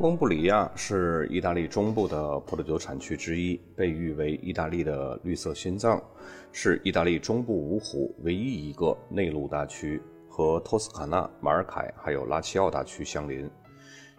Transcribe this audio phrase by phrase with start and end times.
[0.00, 6.00] 翁布里亚是意大利中部的葡萄酒产区之一，被誉为意大利的绿色心脏，
[6.52, 13.50] 是意大利中部五湖唯一一个内陆大区，和托斯卡纳、马尔凯还有拉齐奥大区相邻。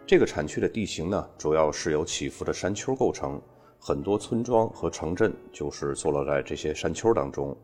[0.06, 3.40] 这个产区的地形呢，主要是由起伏的山丘构成，
[3.78, 7.56] 很多村庄和城镇就是坐落在这些山丘当中。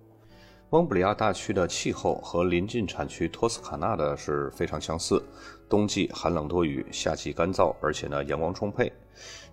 [0.70, 5.22] 翁布里亚大区的气候和邻近产区托斯卡纳的是非常相似，
[5.68, 8.92] 冬季寒冷多雨，夏季干燥，而且呢阳光充沛。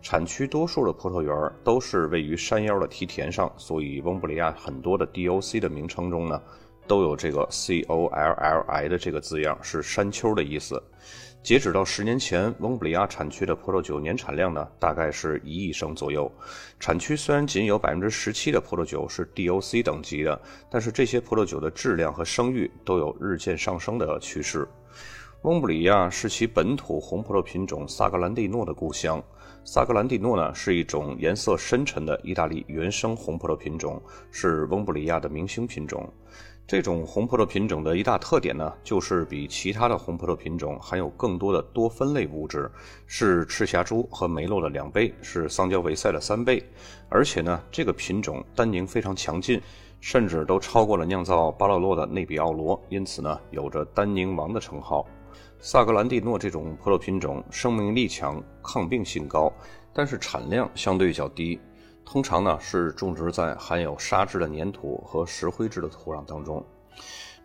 [0.02, 6.42] 产区多数的葡萄园都是位于山腰的梯田上，所以翁布里亚很多的 DOC 的名称中呢，
[6.88, 10.82] 都有这个 COLLI 的这个字样，是山丘的意思。
[11.44, 16.32] 截止到十年前，翁布里亚产区的葡萄酒年产量呢，大概是一亿升左右。
[16.80, 24.66] 产区虽然仅有百分之十七的葡萄酒是 DOC 等级的，但是这些葡萄酒的质量和声誉都有日渐上升的趋势。
[25.42, 29.22] 翁布里亚是其本土红葡萄品种萨格兰蒂诺的故乡。
[29.66, 36.10] 萨格兰蒂诺呢，是一种颜色深沉的意大利原生红葡萄品种，是翁布里亚的明星品种。
[36.66, 42.72] 这种红葡萄品种的一大特点呢，就是比其他的红葡萄品种含有更多的多酚类物质，
[43.06, 46.64] 是赤霞珠和梅洛的两倍，是桑娇维塞的三倍。
[47.09, 49.61] 而且呢，这个品种单宁非常强劲，
[50.00, 55.06] 甚至都超过了酿造巴洛洛的内比奥罗，因此呢，有着单宁王的称号。
[55.59, 59.52] 萨格兰蒂诺这种葡萄品种生命力强，抗病性高，
[59.94, 61.59] 但是产量相对较低。
[62.06, 66.64] 通常呢是种植在含有沙质的粘土和石灰质的土壤当中。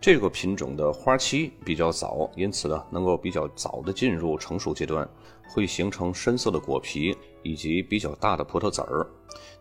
[0.00, 5.08] 这个品种的花期比较早，因此呢能够比较早的进入成熟阶段，
[5.48, 9.06] 会形成深色的果皮以及比较大的葡萄籽儿。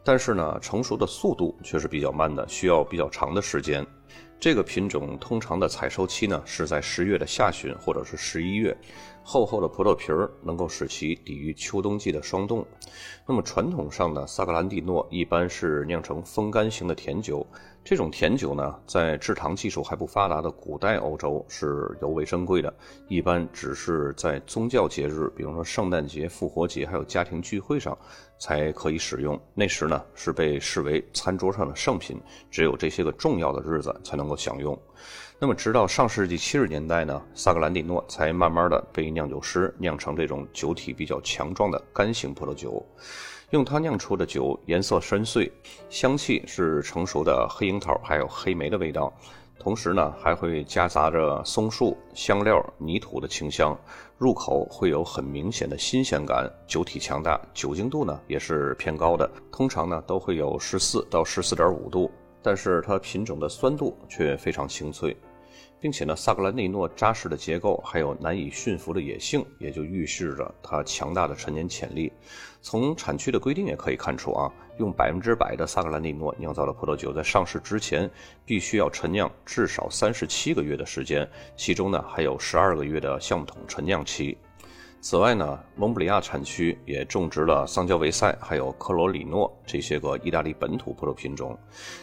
[0.04, 3.86] 但是呢成熟的速度却是比较慢的，需要比较长的时间。
[4.40, 8.78] 这个品种通常的采收期呢是在十月的下旬或者是十一月。
[9.30, 12.66] 厚厚的葡萄皮儿能够使其抵御秋冬季的霜冻。
[13.28, 17.46] 那么传统上呢萨格兰蒂诺一般是酿成风干型的甜酒。
[17.90, 22.74] 这种甜酒呢，在制糖技术还不发达的古代欧洲是尤为珍贵的，
[23.08, 27.98] 一般只是在宗教节日，比如说圣诞节、复活节，还有家庭聚会上
[28.40, 29.40] 才可以使用。
[29.54, 32.20] 那时呢，是被视为餐桌上的圣品，
[32.52, 34.78] 只有这些个重要的日子才能够享用。
[35.40, 42.86] 那么，直到上世纪七十年代呢，萨格兰蒂诺才慢慢的被酿酒师酿成这种酒体比较强壮的干型葡萄酒。
[43.52, 45.50] 用它酿出的酒颜色深邃，
[45.90, 49.12] 香气是成熟的黑樱桃还有黑莓的味道，
[49.58, 53.78] 同时呢还会夹杂着松树、香料、泥土的清香，
[54.18, 65.16] 入口会有很明显的新鲜感，酒体强大，酒精度呢也是偏高的，通常呢都会有十四到十四点五度，但是它品种的酸度却非常清脆。
[65.80, 72.12] 并且呢，萨格兰内诺扎实的结构，还有难以驯服的野性，也就预示着它强大的陈年潜力。
[72.62, 78.10] 从产区的规定也可以看出啊，用百分之百的萨格兰内诺酿造的葡萄酒，在上市之前
[78.46, 84.38] 必须要陈酿至少三十七个月的时间，其中呢还有十二个月的橡木桶陈酿期。
[85.10, 91.58] 此外呢，蒙布里亚产区也种植了桑娇维塞，还有科罗里诺这些个意大利本土葡萄品种。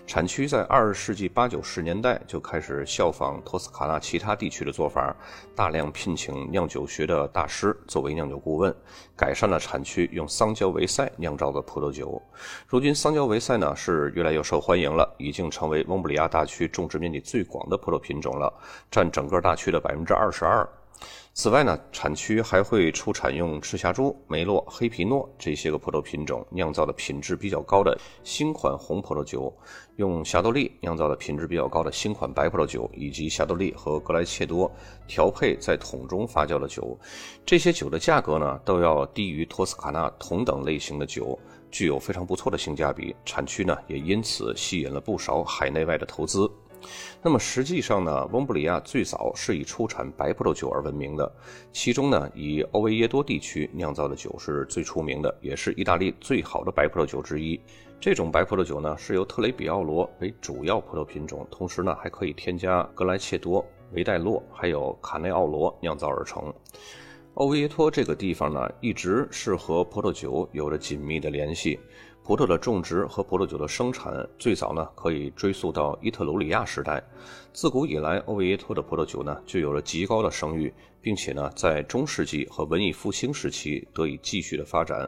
[0.06, 5.14] 产区在二十世纪八九十年代就开始效仿托斯卡纳其他地区的做法，
[5.54, 8.74] 大量聘请酿酒学的大师作为酿酒顾问，
[9.14, 12.22] 改善了产区用桑娇维塞酿造的葡萄酒。
[12.66, 18.50] 如今，桑娇维塞呢是越来越受欢迎了，已经成为蒙布里亚大区种植面积最广的葡萄品种了，
[18.90, 20.66] 占整个大区的百分之二十二。
[21.36, 29.52] 此外呢，产区还会出产用赤霞珠、梅洛、黑皮诺这些个葡萄品种酿造的品质比较高的新款红葡萄酒，
[29.96, 34.70] 用霞多丽酿造的品质比较高的新款白葡萄酒，以及霞多丽和格莱切多
[35.08, 36.96] 调配在桶中发酵的酒。
[37.44, 41.36] 这些酒的价格呢，都要低于托斯卡纳同等类型的酒，
[41.68, 43.12] 具有非常不错的性价比。
[43.24, 46.48] 产区呢，也因此吸引了不少海内外的投资。
[47.22, 51.32] 那么实际上呢，翁布里亚最早是以出产白葡萄酒而闻名的，
[51.72, 57.60] 其中呢，以欧维耶多地区酿造的酒是最出名的，也是意大利最好的白葡萄酒之一。
[58.00, 66.52] 这种白葡萄酒呢，是由特雷比奥罗为主要葡萄品种，同时呢，还可以添加格莱切多、维代洛还有卡内奥罗酿造而成。
[67.34, 71.80] 欧维耶托这个地方呢，一直是和葡萄酒有着紧密的联系。
[72.24, 77.04] 葡萄的种植和葡萄酒的生产最早呢可以追溯到伊特鲁里亚时代。
[77.52, 80.72] 自古以来，欧维耶托的葡萄酒呢就有了极高的声誉，
[81.02, 85.06] 并且呢在中世纪和文艺复兴时期得以继续的发展。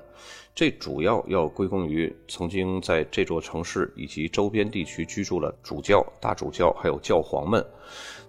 [0.55, 7.65] 这主要要归功于曾经在这座城市以及周边地区居住的主教、大主教还有教皇们。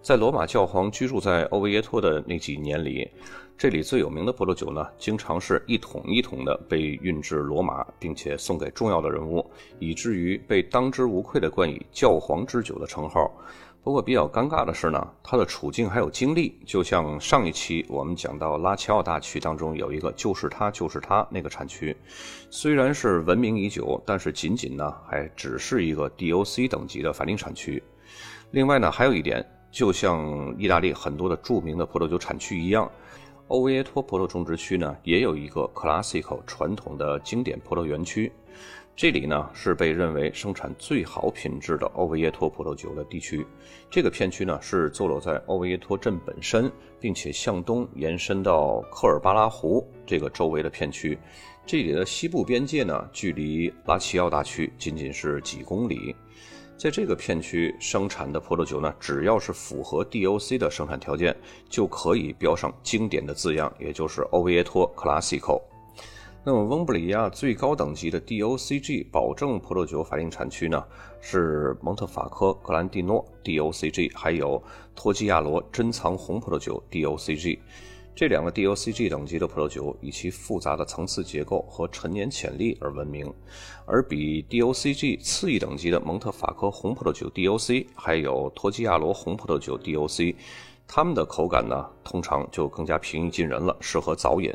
[0.02, 3.06] 在罗马教皇居住在欧维耶托的那几年里。
[3.58, 9.44] 这里最有名的葡萄酒呢，经常是一桶一桶的被运至罗马，并且送给重要的人物，
[9.80, 13.32] 以至于被当之无愧的冠以“教皇之酒”的称号。
[13.84, 21.98] 不过比较尴尬的是呢，它的处境还有经历，就像上一期我们讲到拉齐奥大区当中有一个“就是它，就是它”那个产区，
[22.52, 27.82] 虽然是闻名已久，但是仅仅呢还只是一个 DOC 等级的法定产区。
[28.52, 32.88] 另外呢，还有一点，就像意大利很多的著名的葡萄酒产区一样。
[33.48, 38.30] 欧维耶托葡萄种植区呢，也有一个 classical 传统的经典葡萄园区，
[38.94, 43.48] 这里呢是被认为生产最好品质的欧维耶托葡萄酒的地区。
[43.90, 51.18] 这个片区呢是坐落在欧维耶托镇本身，并且向东延伸到科尔巴拉湖这个周围的片区。
[51.66, 56.14] 这里的西部边界呢，距离拉齐奥大区仅仅是几公里。
[56.78, 61.36] 在这个片区生产的葡萄酒呢，只要是符合 DOC 的生产条件，
[61.68, 65.60] 就可以标上经典的字样，也就是欧维耶托 Classical。
[66.44, 70.82] 那么，翁布里亚最高等级的 DOCG 保证葡萄酒法定产区呢，
[71.20, 74.62] 是蒙特法科格兰蒂诺 DOCG，还有
[74.96, 77.58] 托基亚罗珍藏红葡萄酒 DOCG。
[78.18, 83.32] 这两个 DOCG 等级的葡萄酒以其复杂的层次结构和陈年潜力而闻名，
[83.86, 90.34] 而比 DOCG 次一等级的蒙特法科红葡萄酒 DOC，还有托基亚罗红葡萄酒 DOC，
[90.88, 94.52] 它们的口感呢，通常就更加平易近人了，适合早饮。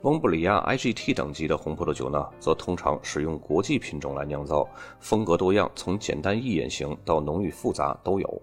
[0.00, 4.66] 翁布里亚 IGT 等级的红葡萄酒呢，则通常使用国际品种来酿造，
[5.00, 8.42] 风格多样，从简单易饮型到浓郁复杂都有。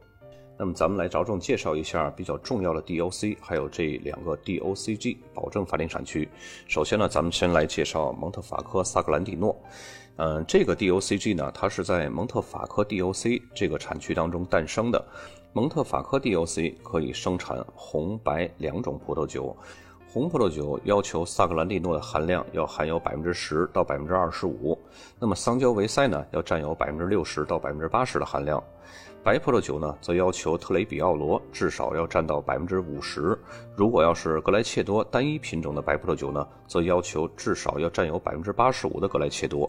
[0.58, 6.30] 那么咱们来着重介绍一下比较重要的 DOC，还有这两个 DOCG 保证法定产区。
[6.68, 9.56] 首先呢，咱们先来介绍蒙特法科萨格兰蒂诺。
[10.18, 15.04] 嗯，这个 DOCG 呢，它是在蒙特法科 DOC 这个产区当中诞生的。
[15.54, 19.56] 蒙特法科 DOC 可以生产红白两种葡萄酒。
[20.14, 24.78] 红葡萄酒要求萨格兰蒂诺的含量要含有百分之十到百分之二十五，
[25.20, 28.64] 那么桑娇维塞呢，要占有百分之六十到百分之八十的含量。
[29.24, 33.36] 白葡萄酒呢，则要求特雷比奥罗至少要占到百分之五十。
[33.76, 39.68] 如果要是格莱切多单一品种的白葡萄酒呢，则要求至少要占有百分之八十五的格莱切多。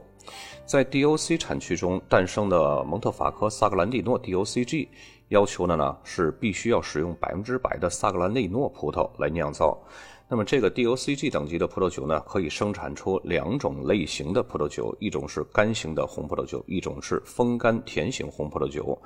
[0.67, 4.88] 在 DOC 产区中诞生的蒙特法科萨格兰蒂诺 DOCG，
[5.29, 9.79] 要求的呢是必须要使用百分之百的萨格兰内诺葡萄来酿造。
[10.26, 18.99] 那么这个 DOCG 等级的葡萄酒呢，可以生产出两种类型的葡萄酒，一种是干型的红葡萄酒，一种是风干甜型红葡萄酒。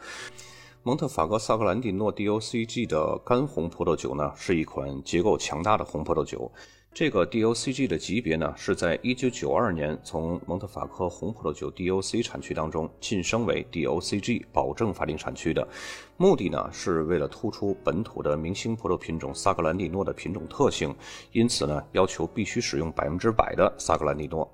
[0.84, 6.50] 蒙特法格萨格兰蒂诺 DOCG 的干红葡萄酒呢，是一款结构强大的红葡萄酒。
[6.94, 15.66] 这个 DOCG 的级别呢，是在1992年从蒙特法科红葡萄酒 DOC 产区当中晋升为 DOCG 保证法定产区的。
[16.16, 20.94] 目的呢，是为了突出本土的明星葡萄品种萨格兰蒂诺的品种特性，
[21.32, 24.48] 因此呢，要求必须使用百分之百的萨格兰蒂诺。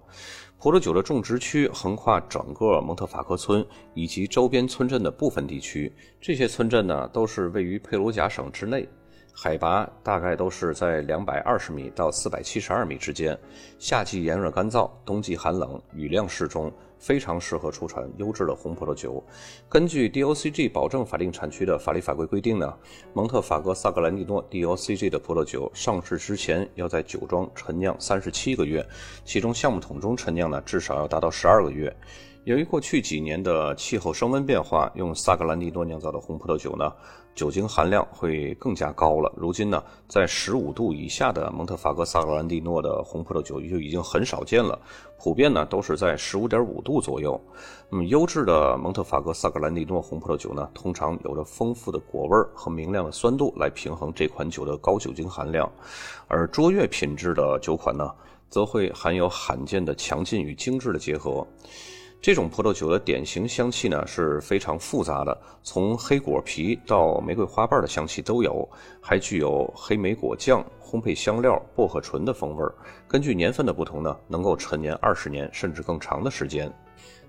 [0.65, 8.89] 葡萄酒的种植区横跨整个蒙特法克村以及周边村镇的部分地区，这些村镇呢，都是位于佩鲁贾省之内。
[9.37, 13.37] 海拔大概都是在两百二十米到四百七十二米之间，
[13.81, 19.23] 夏季炎热干燥，冬季寒冷，雨量适中，非常适合出产优质的红葡萄酒。
[19.69, 22.73] 根据 DOCG 保证法定产区的法律法规规定呢，
[23.13, 28.87] 蒙特法格萨格兰蒂诺 DOCG 的葡萄酒上市之前要在酒庄陈酿三十七个月，
[29.25, 31.95] 其中橡木桶中陈酿呢至少要达到十二个月。
[32.45, 36.93] 由于过去几年的气候升温变化，用萨格兰蒂诺酿造的红葡萄酒呢，
[37.35, 39.33] 酒精含量会更加高了。
[39.35, 44.79] 如今呢，在十五度以下的蒙特法格萨格兰蒂诺的红葡萄酒就已经很少见了，
[45.19, 47.41] 普遍呢都是在十五点五度左右。
[47.89, 55.67] 那么优质的蒙特法格萨格兰蒂诺红葡萄酒呢，通常有着丰富的果味和明亮的酸度来平衡这款酒的高酒精含量，
[56.29, 58.07] 而卓越品质的酒款呢，
[58.51, 61.47] 则会含有罕见的强劲与精致的结合。
[62.25, 68.67] 这种葡萄酒的典型香气呢是非常复杂的，从黑果皮到玫瑰花瓣的香气都有，
[68.99, 72.65] 还具有黑莓果酱、烘焙香料、薄荷醇的风味。
[73.07, 76.73] 根据年份的不同呢，能够陈年二十年甚至更长的时间。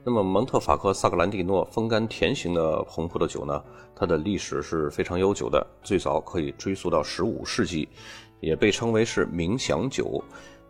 [0.02, 3.62] 那么蒙特法克萨格兰蒂诺风干甜型的红葡萄酒呢，
[3.94, 7.90] 它的历史是非常悠久的，最早可以追溯到十五世纪，
[8.40, 10.24] 也被称为是冥想酒。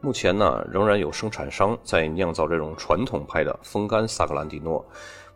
[0.05, 4.85] 目前呢，仍然有生产商在酿造这种传统派的风干萨格兰蒂诺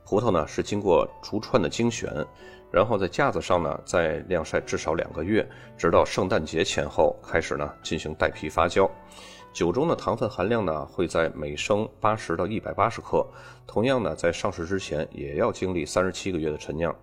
[0.06, 2.08] 葡萄呢，是经过逐串的精选，
[2.72, 5.44] 然后在架子上呢再晾晒至少两个月，
[5.76, 8.88] 直到圣诞节前后开始呢进行带皮发酵。
[9.52, 13.26] 酒中的糖分含量呢会在每升八十到一百八十克，
[13.66, 16.96] 同样呢在上市之前也要经历三十七个月的陈酿。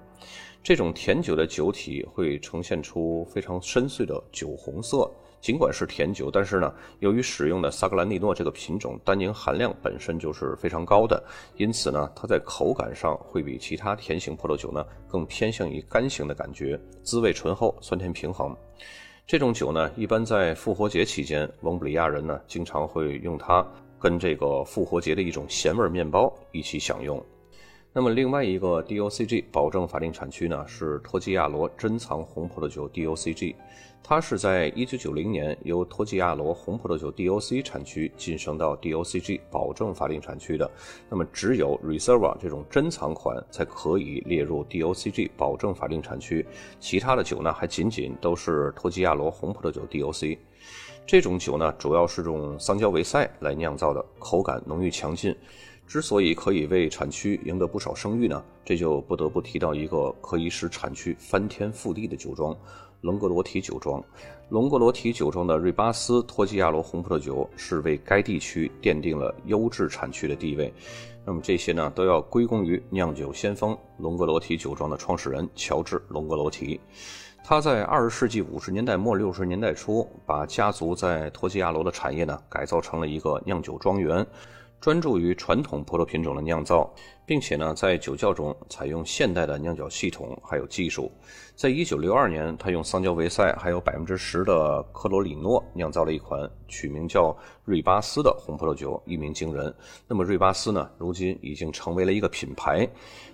[0.62, 5.10] 这种甜酒的酒体会呈现出非常深邃的酒红色，
[5.46, 11.22] 尽管是甜酒，但是呢，由于使用的萨格兰蒂诺这个品种单宁含量本身就是非常高的，
[11.56, 18.52] 因此呢，它在口感上会比其他甜型葡萄酒呢更偏向于干型的感觉，滋味醇厚，酸甜平衡。
[19.24, 23.64] 这种酒呢，一般在复活节期间，翁布里亚人呢经常会用它
[24.00, 27.24] 跟这个复活节的一种咸味面包一起享用。
[27.96, 33.54] 那么另外一个 DOCG 保证法定产区呢，是托基亚罗珍藏红葡萄酒 DOCG，
[34.02, 40.70] 它是在1990年由托基亚罗红葡萄酒 DOC 产区晋升到 DOCG 保证法定产区的。
[41.08, 46.44] 那么只有 Reserva 这种珍藏款才可以列入 DOCG 保证法定产区，
[46.78, 50.36] 其他的酒呢还仅仅都是托基亚罗红葡萄酒 DOC。
[51.06, 55.34] 这种酒呢主要是用桑娇维塞来酿造的，口感浓郁强劲。
[55.86, 62.56] 之所以可以为产区赢得不少声誉呢，这就不得不提到一个可以使产区翻天覆地的酒庄——
[63.02, 64.02] 隆格罗提酒庄。
[64.48, 70.72] 隆格罗提酒庄的瑞巴斯托基亚罗红葡萄酒是为该地区奠定了优质产区的地位。
[71.24, 76.80] 那么这些呢，都要归功于酿酒先锋隆格罗提酒庄的创始人乔治·隆格罗提。
[77.44, 84.26] 他在二十世纪五十年代末六十年代初，把家族在托基亚罗的产业呢改造成了一个酿酒庄园。
[84.86, 86.88] 专注于传统葡萄品种的酿造，
[87.26, 91.10] 并且呢，在酒窖中采用现代的酿酒系统还有技术。
[91.56, 99.74] 在一九六二年，他用桑娇维塞还有百分之十的科罗里诺酿造了一款取名叫瑞巴斯的红葡萄酒，一鸣惊人。
[100.06, 102.88] 那么瑞巴斯呢，如今已经成为了一个品牌，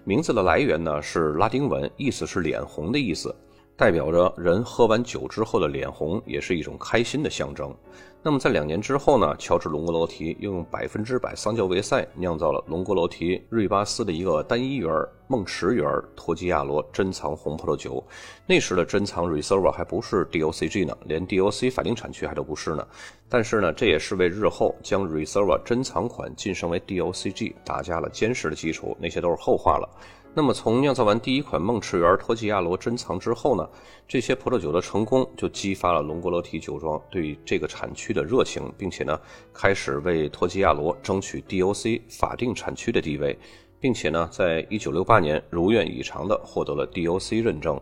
[0.05, 3.31] 名字的来源呢是拉丁文，意思是脸红的意思。
[3.75, 7.75] 代表着人喝完酒之后的脸红，也是一种开心的象征。
[8.25, 14.95] 那么在两年之后呢，乔治·隆格罗提又用百分之百桑娇维塞酿造了隆格罗提瑞巴斯的一个单一园
[15.27, 18.01] 梦池园托基亚罗珍藏红葡萄酒。
[18.47, 22.87] 那时的珍藏 Reserva 还不是 DOCG 呢，连 DOC 法定产区还都不是呢。
[23.29, 28.97] 但是呢，这也是为日后将 Reserva 珍藏款晋升为 DOCG 打下了坚实的基础。
[29.01, 29.89] 那些都是后话了。
[30.35, 33.69] 那么，从酿造完第一款梦池园托吉亚罗珍藏之后呢，
[34.09, 39.21] 这些葡萄酒的成功就激发了隆格罗提酒庄对这个产区的热情，并且呢，
[39.53, 43.39] 开始为托吉亚罗争取 DOC 法定产区的地位，
[43.79, 47.79] 并且呢，在一九六八年如愿以偿地获得了 DOC 认证。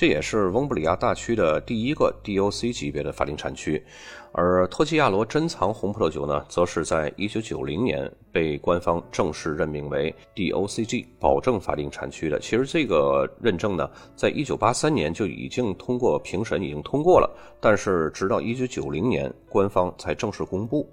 [0.00, 3.84] 这也是翁布里亚大区的第一个 DOC 级别的法定产区，
[4.32, 12.40] 而托基亚罗珍藏红葡萄酒呢，则是在1990年被官方正式任命为 DOCG 保证法定产区的。
[12.40, 17.30] 其实这个认证呢，在1983年就已经通过评审，已经通过了，
[17.60, 20.88] 但是直到1990年官方才正式公布。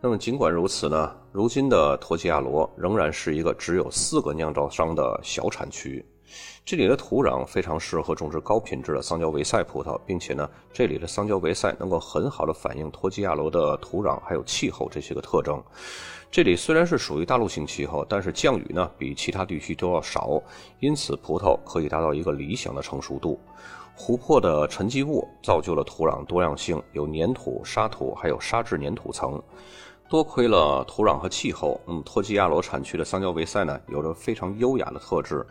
[0.00, 6.06] 那么尽管如此呢，如今的托基亚罗仍然是一个只有四个酿造商的小产区。
[6.66, 15.62] 这里的土壤非常适合种植高品质的桑娇维塞葡萄，并且呢，这里的桑娇维塞能够很好的反映托基亚罗的土壤还有气候这些个特征。
[16.30, 20.42] 这里虽然是属于大陆性气候，但是降雨呢比其他地区都要少，
[20.80, 23.38] 因此葡萄可以达到一个理想的成熟度。
[23.94, 29.40] 湖泊的沉积物造就了土壤多样性，有粘土、沙土，还有沙质粘土层。
[30.08, 35.44] 多亏了土壤和气候，那嗯，托基亚罗产区的桑娇维塞呢，有着非常优雅的特质。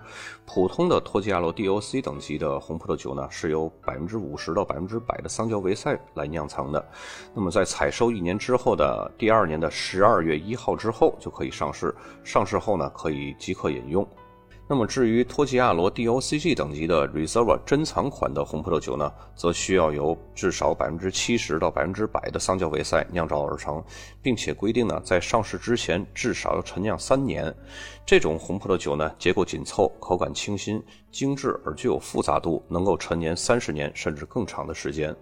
[0.46, 6.86] 普通的托基亚罗 DOC 等级的红葡萄酒呢，是由百分之五十到百分之百的桑娇维塞来酿藏的。
[7.34, 11.94] 那么在采收一年之后的第二年的十二月一号之后就可以上市，
[12.24, 14.08] 上市后呢，可以即刻饮用。
[14.66, 23.84] 那么至于托吉亚罗 DOCG 等级的 Reserva 珍藏款的红葡萄酒呢，则需要由至少百分之七十到百分之百的桑娇维塞酿造而成，
[24.22, 27.54] 并且规定呢，在上市之前至少要陈酿三年。
[28.06, 35.14] 这种红葡萄酒呢，结构紧凑，口感清新、精致而具有复杂度，能够陈年三十年甚至更长的时间。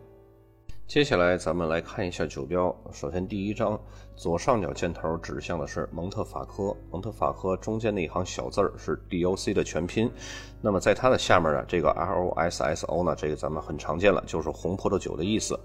[0.92, 2.76] 接下来咱们来看一下酒标。
[2.92, 3.80] 首先，第一张
[4.14, 10.12] 左上角箭头指向的是蒙特法科，蒙特法科中间那一行小字儿是 DOC 的全拼。
[10.60, 15.58] 那么在它的下面呢，这个 ROSSO 呢，这个咱们很常见了，就是红葡萄酒的意思。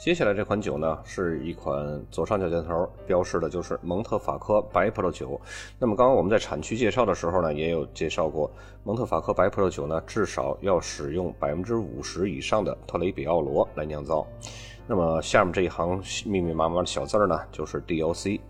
[0.00, 5.38] 接下来这款酒呢，是一款左上角箭头标示的就是蒙特法科白葡萄酒。
[5.78, 8.50] 那么刚刚我们在产区介绍的时候呢，也有介绍过，
[8.82, 14.26] 蒙特法科白葡萄酒呢，至少要使用百分之五十以上的特雷比奥罗来酿造。
[14.86, 18.40] 那么下面这一行密密麻麻的小字儿呢，就是 DOC。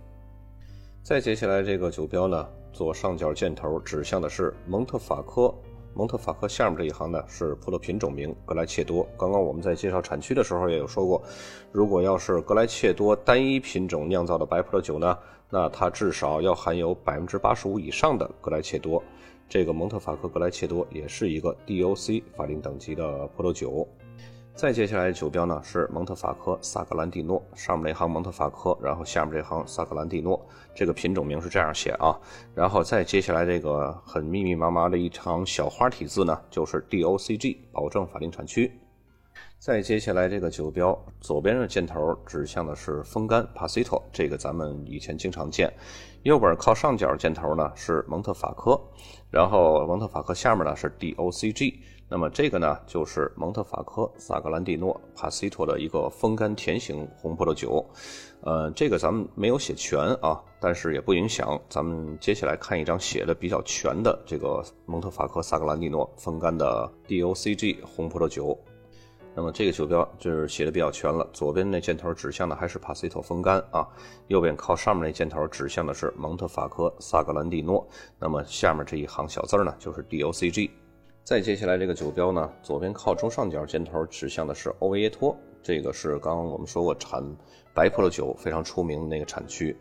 [1.03, 5.53] 再接下来这个酒标呢，左上角箭头指向的是蒙特法科。
[5.93, 9.07] 蒙特法克下面这一行呢是葡萄品种名格莱切多。
[9.19, 11.23] 刚刚我们在介绍产区的时候也有说过，
[11.73, 15.19] 如果要是格莱切多单一品种酿造的白葡萄酒呢，
[15.51, 19.03] 那它至少要含有百分之八十五以上的格莱切多。
[19.49, 23.87] 这个蒙特法克格莱切多也是一个 DOC 法定等级的葡萄酒。
[24.55, 32.15] 再接下来酒标呢是蒙特法科萨格兰蒂诺，上面那行蒙特法科，然后下面这行萨格兰蒂诺，这个品种名是这样写啊。
[32.55, 38.71] 然后再接下来这个很密密麻麻的一行小花体字呢，就是 DOCG，保证法定产区。
[39.59, 45.73] 再接下来这个酒标左边的箭头指向的是风干 Pasito，这个咱们以前经常见。
[46.23, 48.79] 右边靠上角箭头呢是蒙特法科，
[49.31, 51.79] 然后蒙特法科下面呢是 DOCG。
[52.13, 57.87] 那么这个呢，就是蒙特法科萨格兰蒂诺帕西托的一个风干甜型红葡萄酒，
[58.43, 68.59] 呃，这个咱们没有写全啊，但是也不影响，咱们接下来看一张写的比较全的这个蒙特法科萨格兰蒂诺风干的 DOCG 红葡萄酒。
[69.33, 73.87] 那么这个酒标就是写的比较全了，左边那箭头指向的还是帕西托风干啊，
[74.27, 77.87] 右边靠上面那箭头指向的是蒙特法科萨格兰蒂诺，
[78.19, 80.71] 那么下面这一行小字呢，就是 DOCG。
[81.23, 87.23] 再接下来这个酒标呢，左边靠中上角箭头指向的是欧维耶托，这个是刚刚我们说过产
[87.73, 89.77] 白葡萄酒非常出名的那个产区。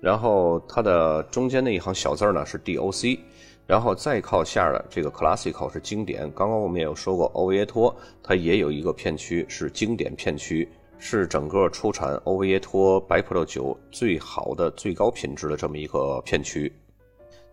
[0.00, 3.18] 然后它的中间那一行小字呢是 DOC，
[3.66, 6.30] 然后再靠下的这个 Classical 是经典。
[6.32, 10.68] 刚刚我们也有说过，欧维耶托它也有一个片区是经典片区，
[10.98, 16.72] 是整个出产欧维耶托白葡萄酒最好的、最高品质的这么一个片区。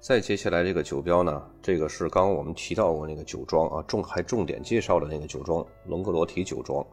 [0.01, 6.84] 再接下来这个酒标呢，这个是刚刚我们提到过那个酒庄啊，重还重点介绍的那个酒庄龙格罗提酒庄，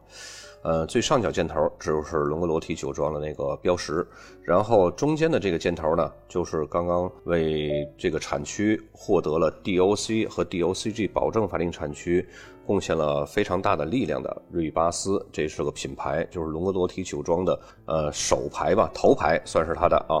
[0.61, 4.05] 呃，最上角箭头就是龙格罗提酒庄的那个标识，
[4.43, 12.27] 然后中间的这个箭头呢，就是刚刚为这个产区获得了 DOC 和 DOCG 保证法定产区
[12.65, 20.19] 贡献了非常大的力量的瑞巴斯，这是个品牌，就是龙格罗提酒庄的呃首牌吧，头牌算是它的啊。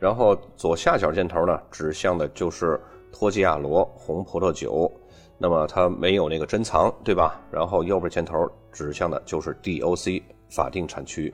[0.00, 2.80] 然后左下角箭头呢，指向的就是
[3.12, 4.90] 托吉亚罗红葡萄酒，
[5.38, 7.40] 那么它没有那个珍藏，对吧？
[7.52, 11.32] 然后右边箭头指向的就是 DOC 法定产区。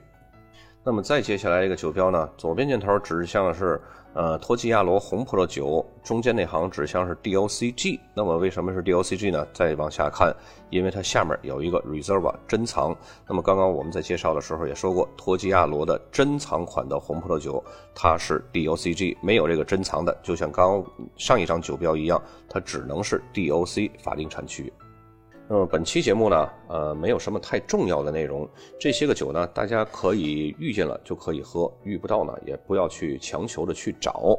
[0.85, 3.81] 那么再接下来一个酒标呢，左边箭头指向的是。
[4.17, 9.47] 呃，托吉亚罗红葡萄酒中间那行指向是 DOCG，那么为什么是 DOCG 呢？
[9.53, 10.35] 再往下看，
[10.71, 12.97] 因为它下面有一个 Reserva 珍藏。
[13.29, 17.63] 那么刚刚我们在介绍的时候也说过，托吉亚罗的珍藏款的红葡萄酒，
[17.95, 24.73] 它是 DOCG，没有这个珍藏的，就像刚刚上一张酒标一样，它只能是 DOC 法定产区。
[25.49, 28.49] 那么本期节目呢，呃，没有什么太重要的内容。
[28.81, 34.37] 这些个酒呢，大家可以遇见了就可以喝，遇不到呢，也不要去强求的去找。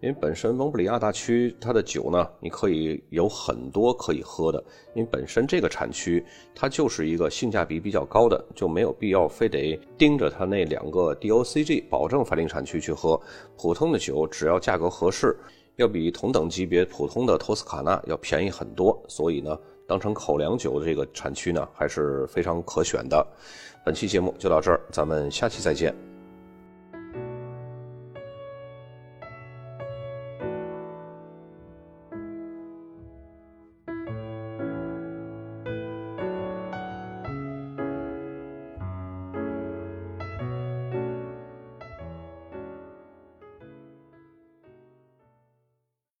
[0.00, 4.64] 因为本身蒙布里亚大区它的酒呢，你可以有很多可以喝的。
[4.94, 6.24] 因为本身这个产区
[6.54, 13.20] 它就是一个性价比比较高的，就没有必要非得盯着它那两个 DOCG 保证法定产区去喝。
[13.58, 15.36] 普通的酒只要价格合适，
[15.76, 18.98] 要比同等级别普通的托斯卡纳要便宜很多。
[19.06, 19.54] 所以呢。
[19.90, 23.26] 当成口粮酒的这个产区呢，还是非常可选的。
[23.84, 26.09] 本期节目就到这儿，咱们下期再见。